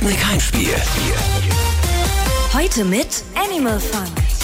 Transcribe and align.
Sputnik 0.00 0.26
Heimspiel. 0.26 0.74
Heute 2.54 2.86
mit 2.86 3.22
Animal 3.34 3.78
Funk. 3.78 4.39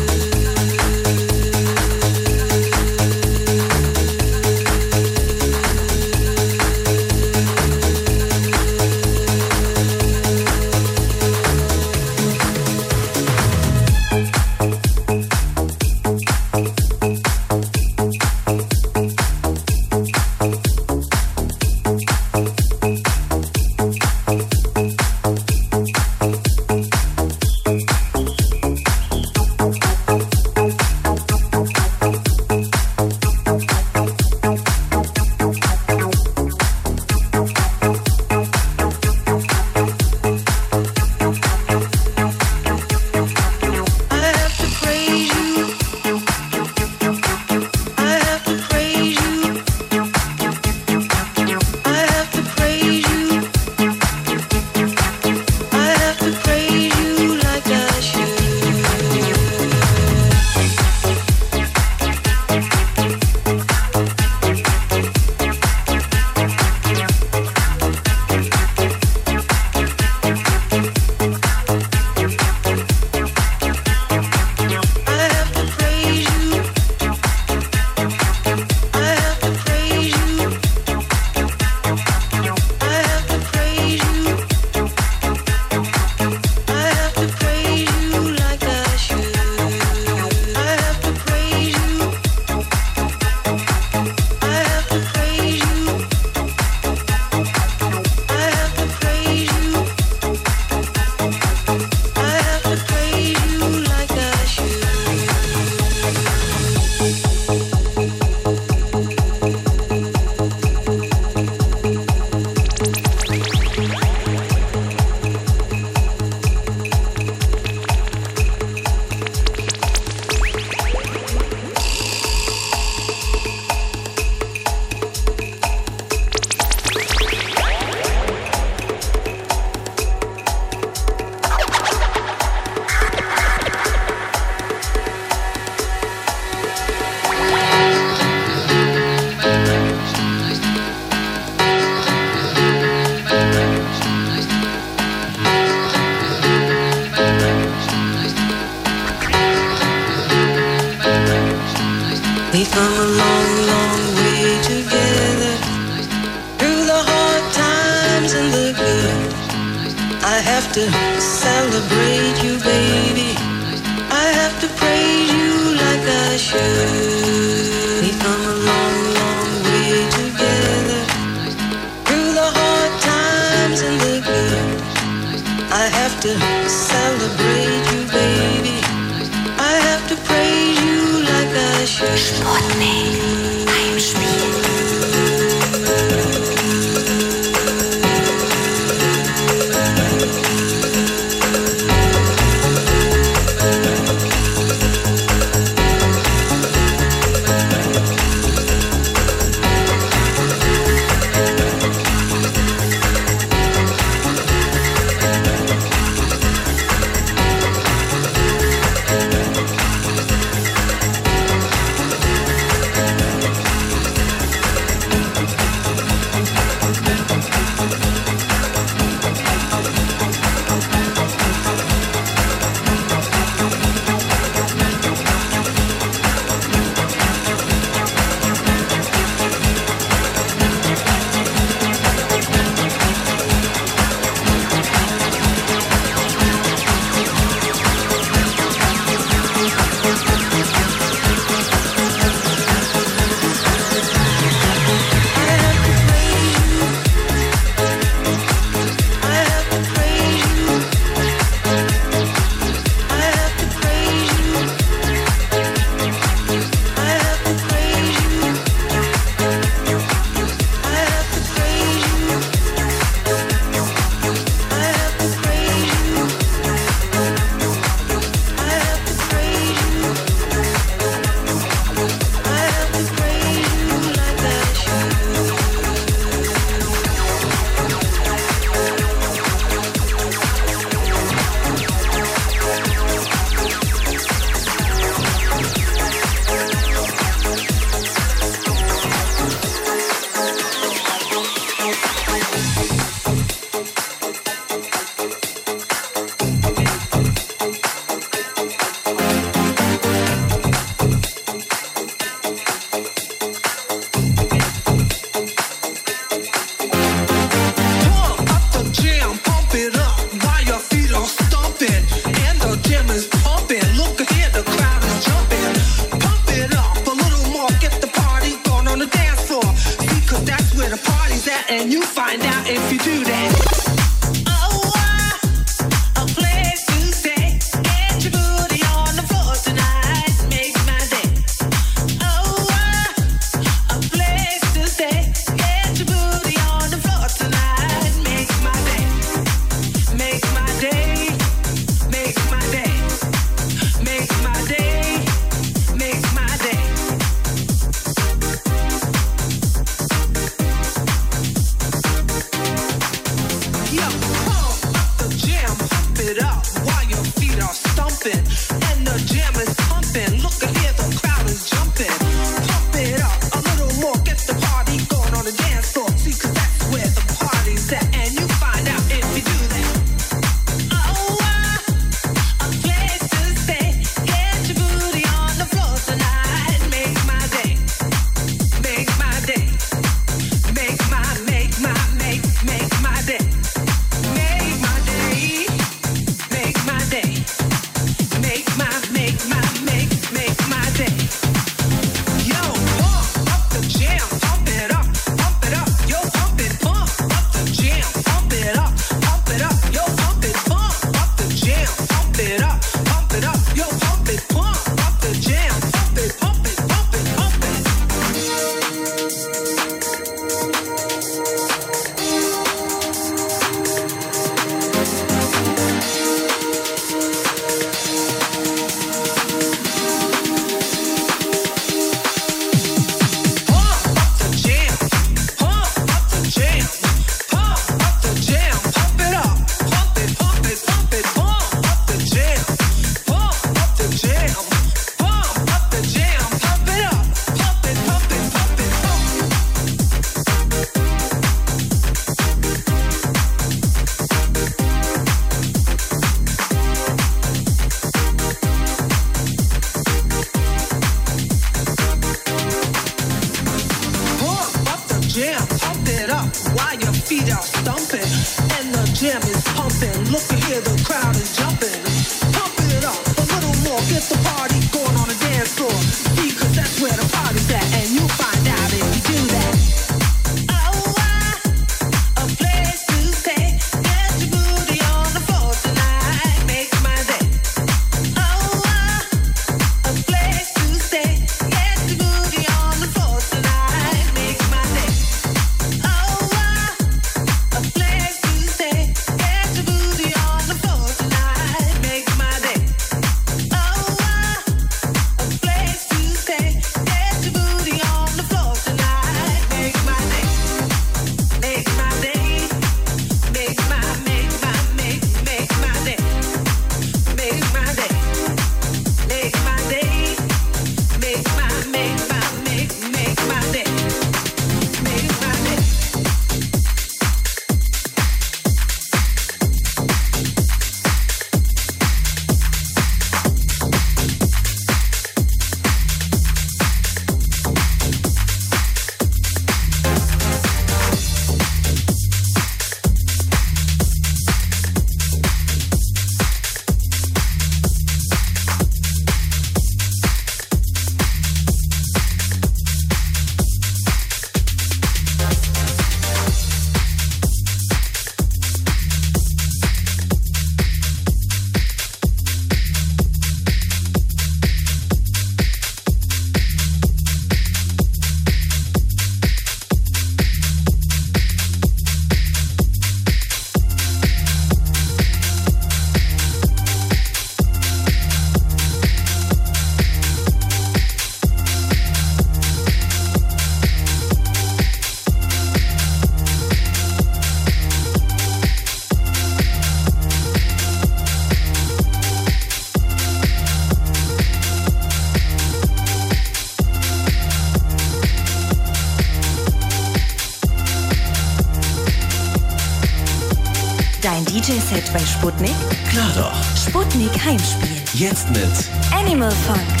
Sputnik? 595.41 595.73
Klar 596.11 596.31
doch. 596.35 596.53
Sputnik 596.77 597.31
Heimspiel. 597.43 597.97
Jetzt 598.13 598.47
mit 598.51 598.91
Animal 599.11 599.49
Funk. 599.49 600.00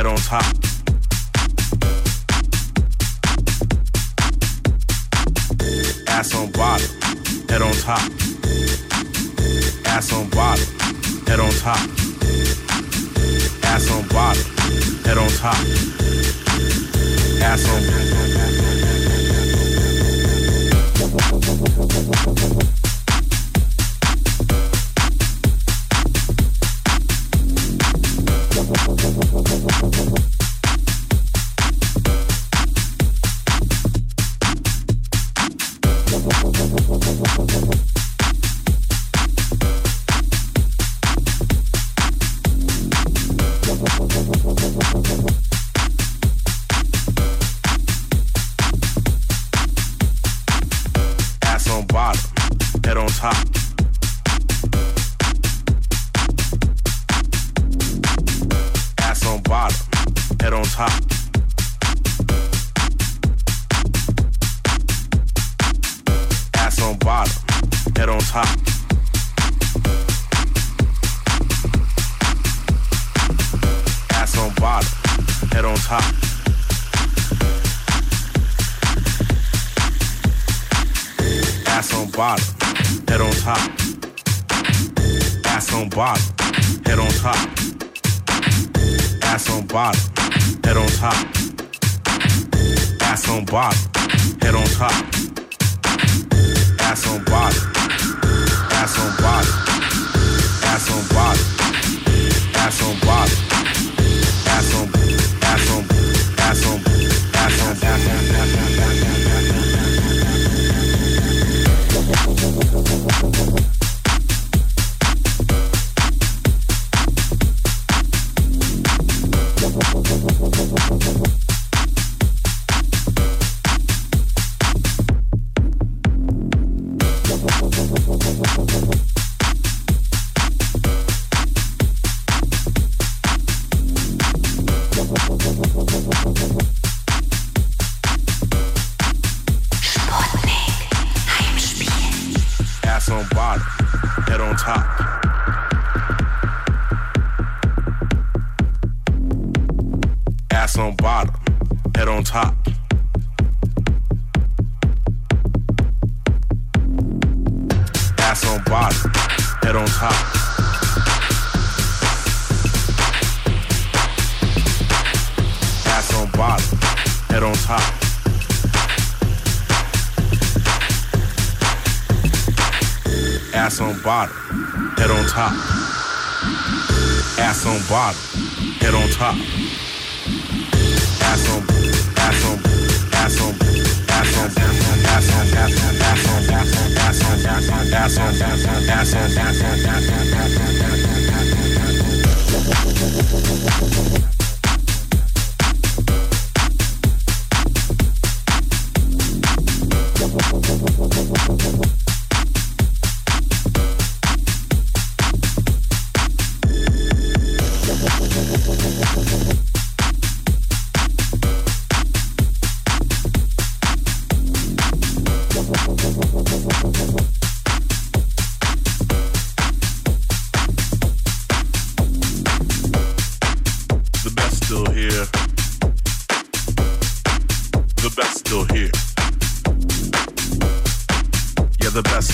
head 0.00 0.06
on 0.06 0.16
top. 0.16 0.44
Ass 6.08 6.34
on 6.34 6.50
bottom, 6.52 6.88
head 7.50 7.60
on 7.60 7.72
top. 7.74 8.10
Ass 9.84 10.12
on 10.14 10.30
bottom, 10.30 10.64
head 11.26 11.40
on 11.40 11.52
top. 11.52 11.78
Ass 13.64 13.90
on 13.90 14.08
bottom, 14.08 14.42
head 15.04 15.18
on 15.18 15.28
top. 15.28 15.56
Ass 17.42 17.68
on. 17.68 18.99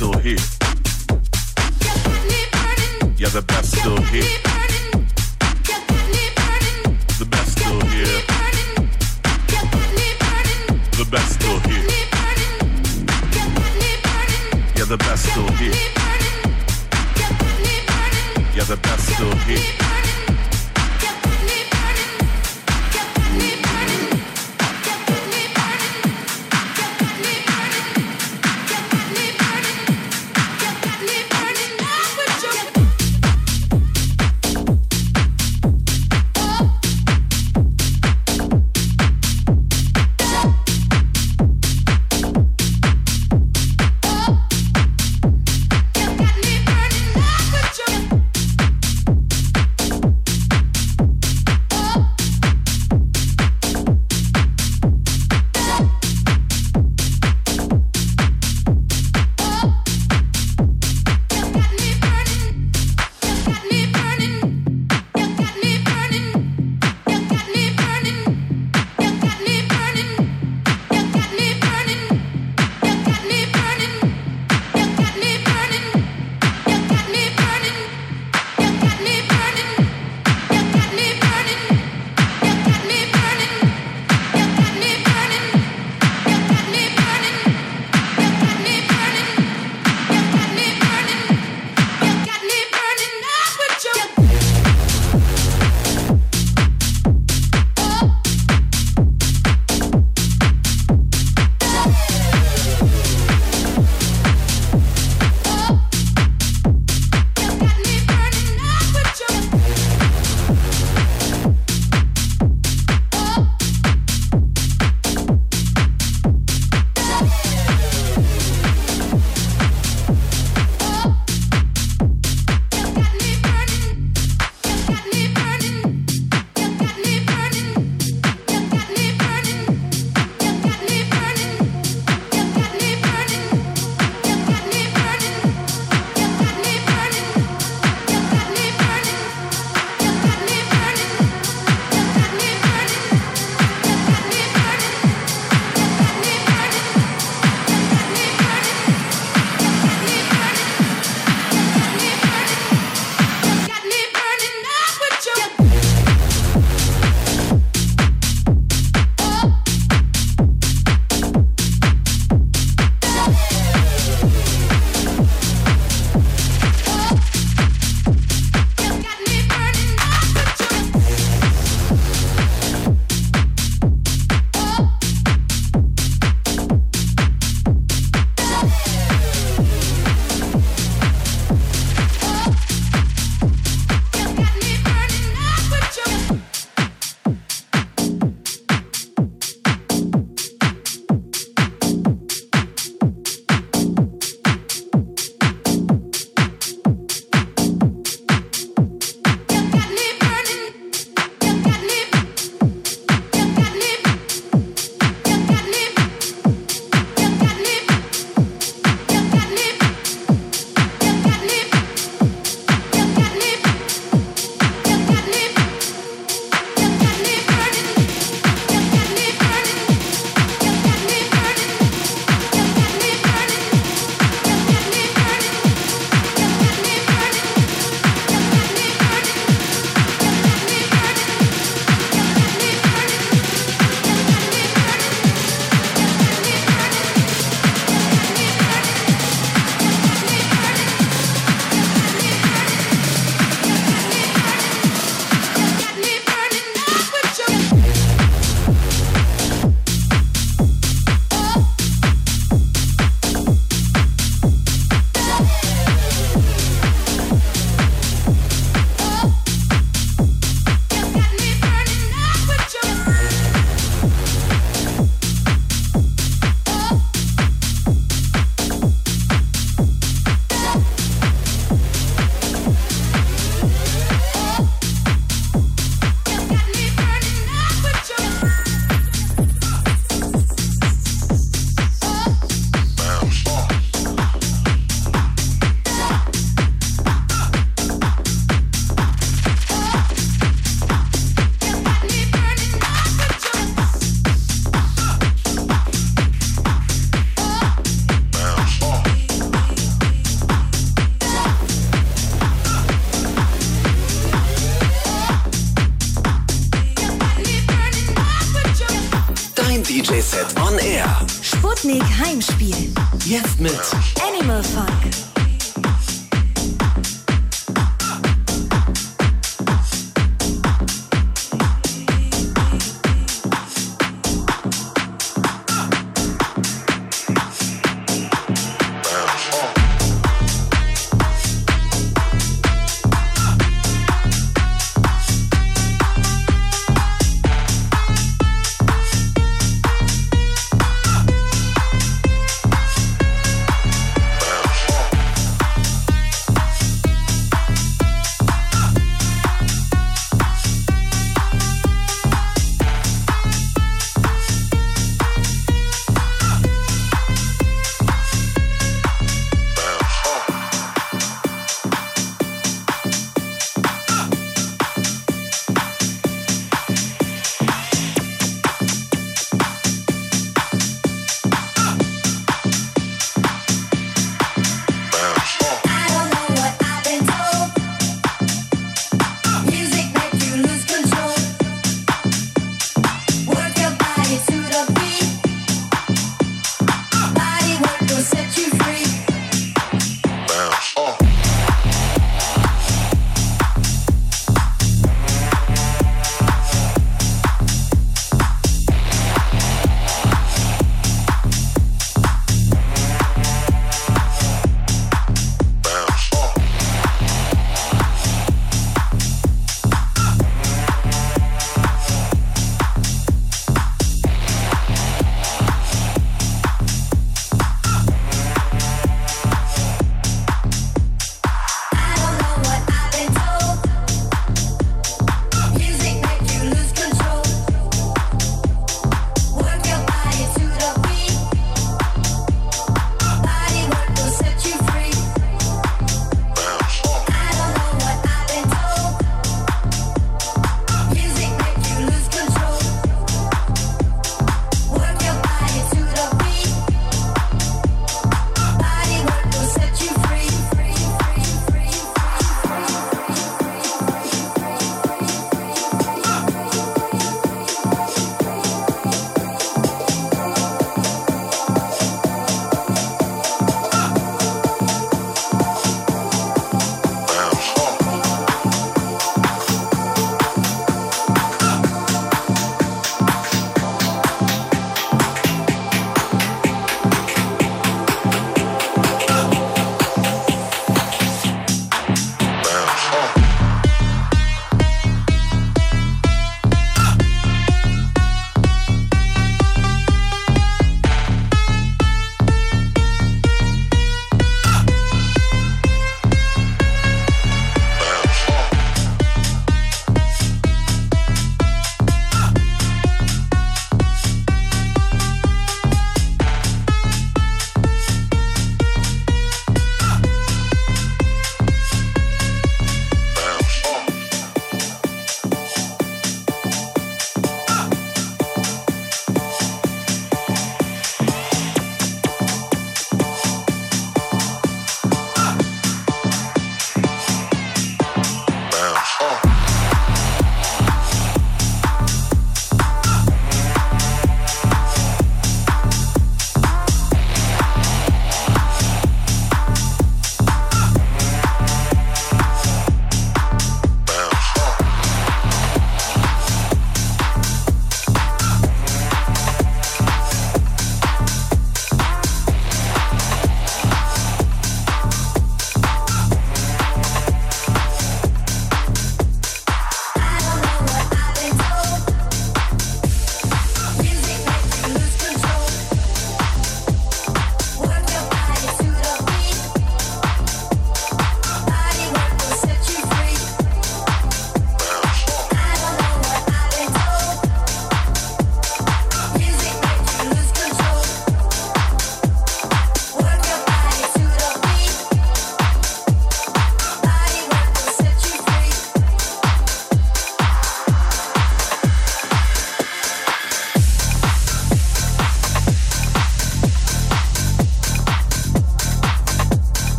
still 0.00 0.18
here. 0.20 0.38
You're 3.18 3.28
the 3.28 3.44
best 3.46 3.76
still 3.76 4.00
here. 4.04 4.49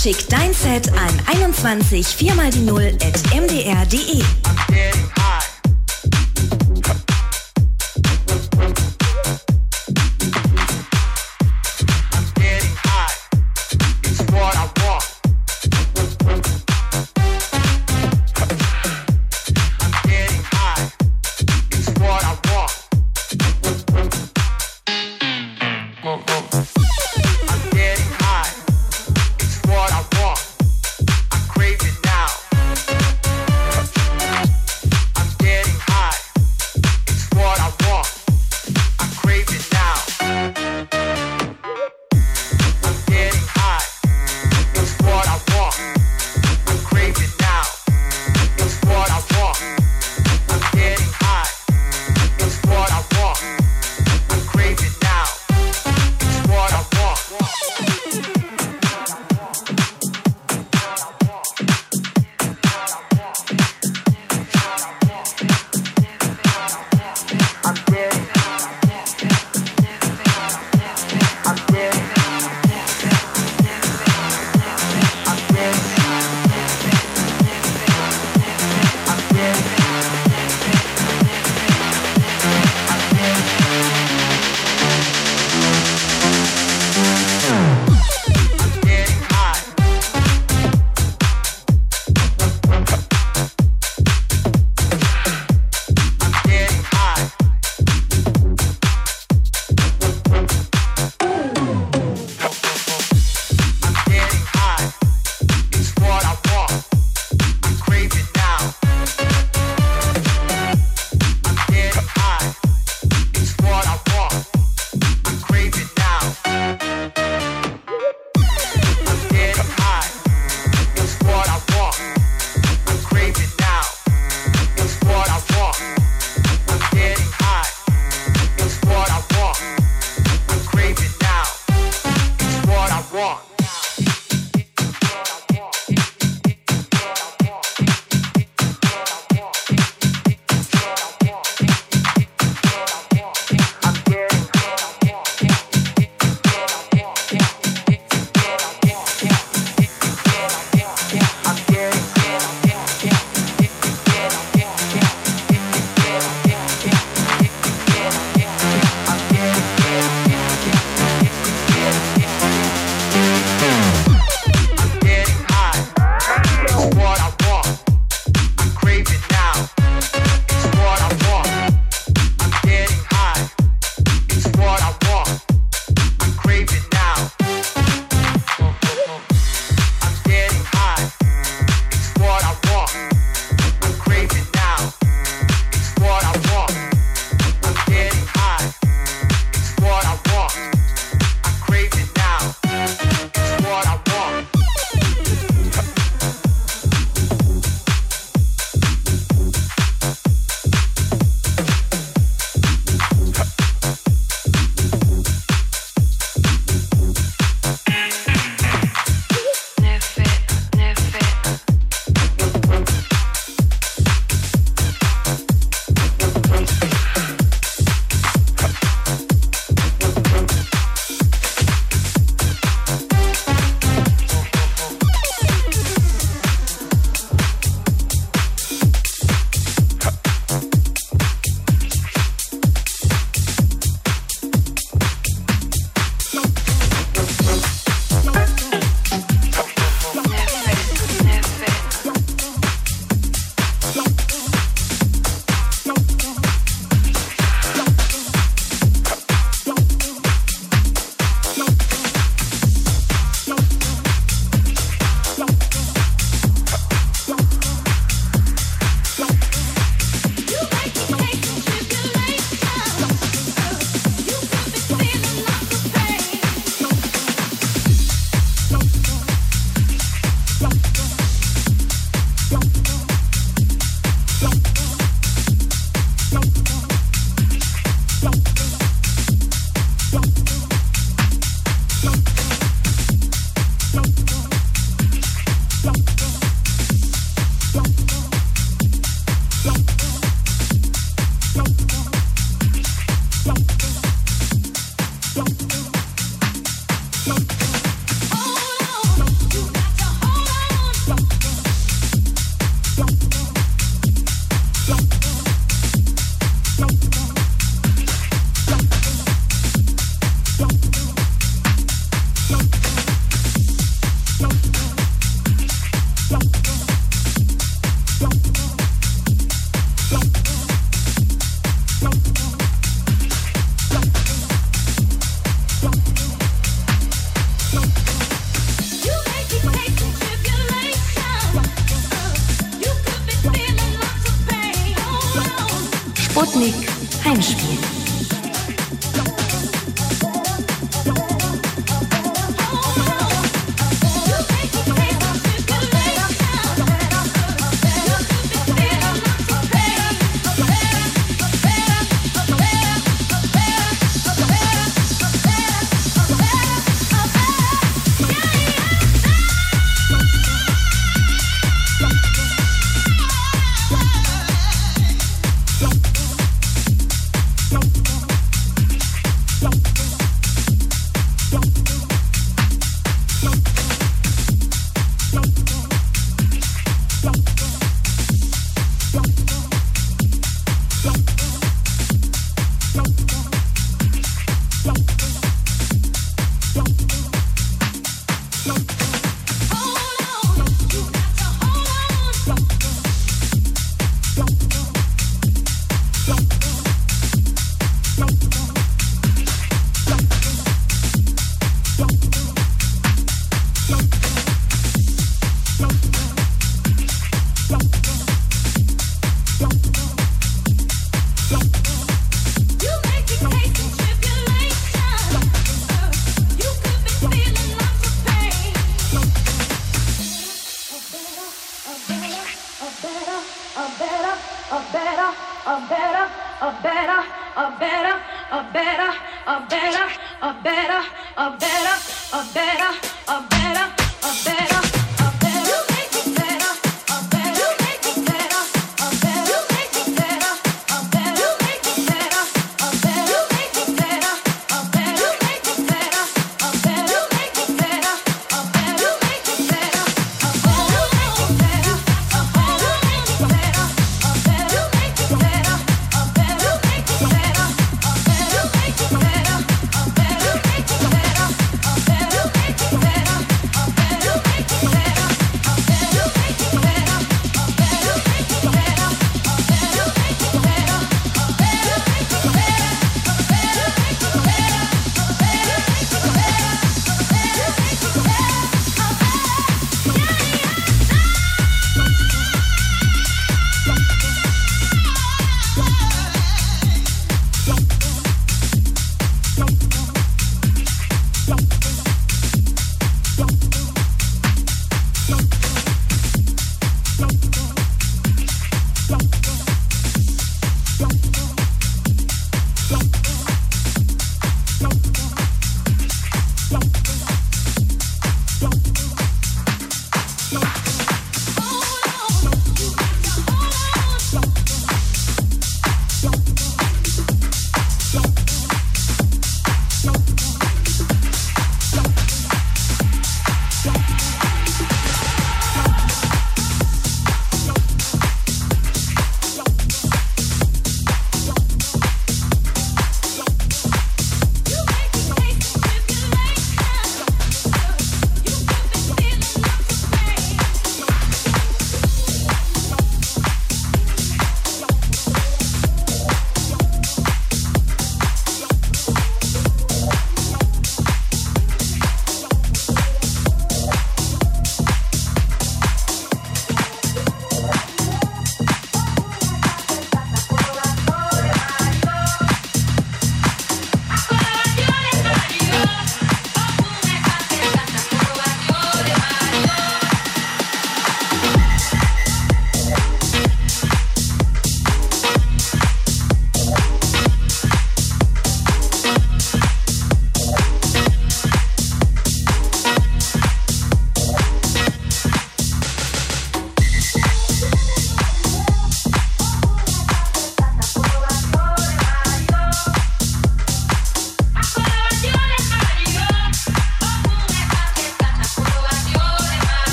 Schick 0.00 0.28
dein 0.28 0.54
Set 0.54 0.92
an 0.92 1.10
21 1.26 2.06
4 2.06 2.34
mal 2.36 2.50
die 2.50 2.60
0 2.60 2.96
at 3.02 3.20
mdr.de. 3.34 4.37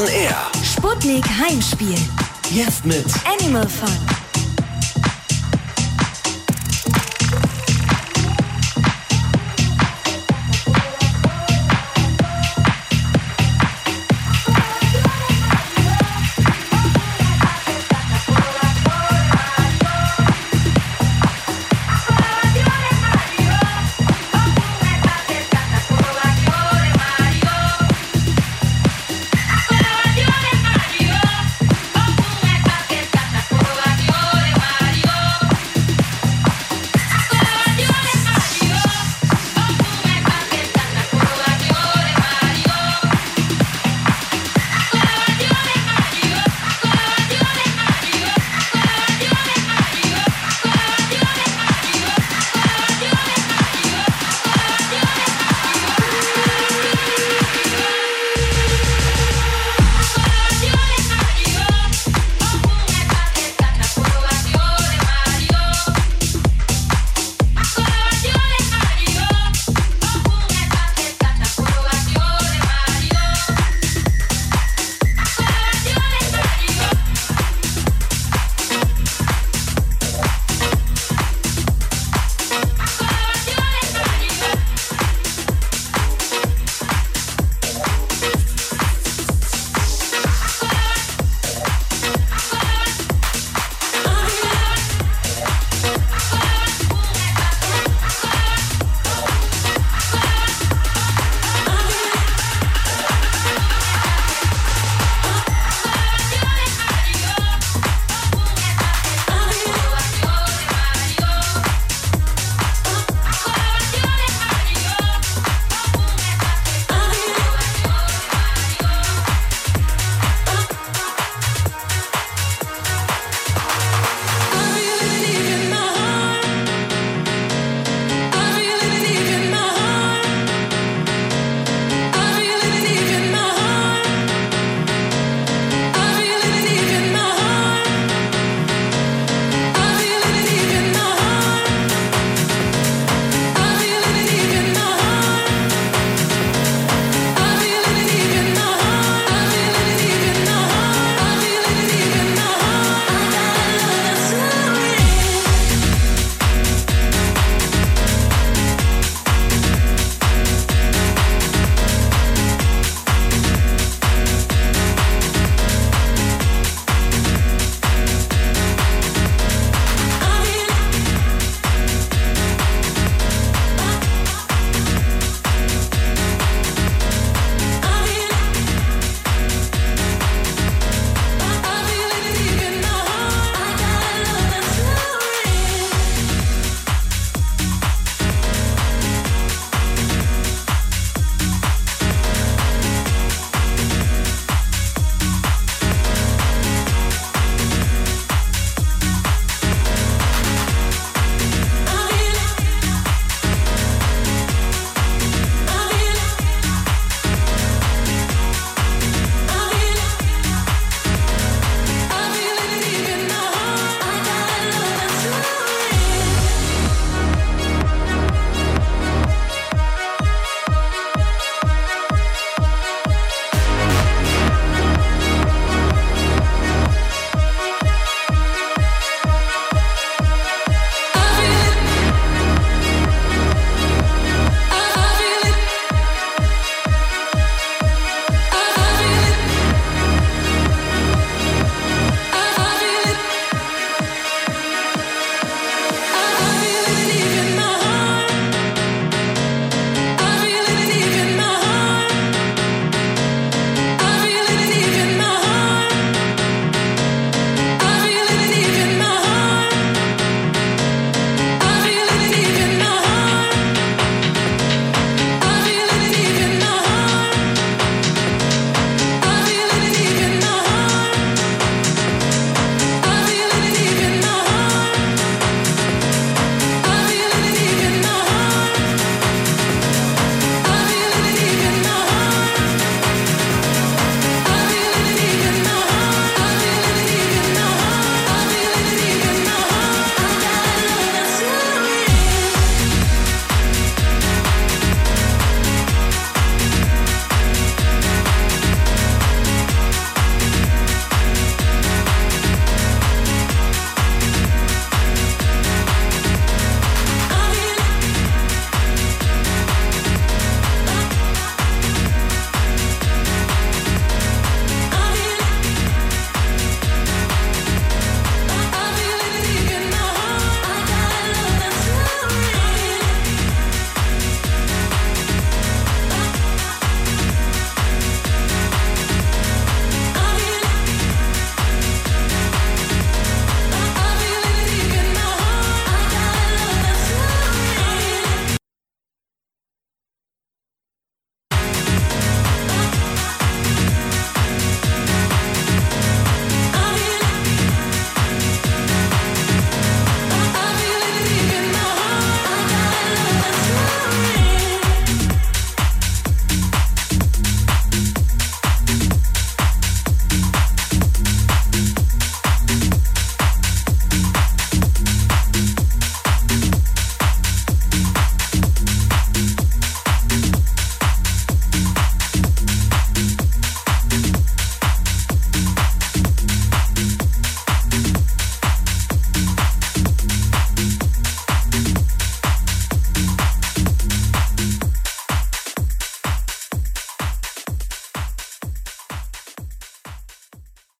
On 0.00 0.08
Air. 0.08 0.36
Sputnik 0.62 1.24
Heimspiel. 1.26 1.98
Jetzt 2.50 2.84
mit 2.86 3.06
Animal 3.24 3.68
Fun. 3.68 4.09